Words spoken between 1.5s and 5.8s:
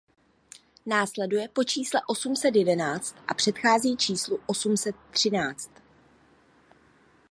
čísle osm set jedenáct a předchází číslu osm set třináct.